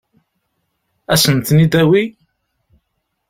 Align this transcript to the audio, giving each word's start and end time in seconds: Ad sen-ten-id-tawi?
Ad 1.13 1.19
sen-ten-id-tawi? 1.23 2.03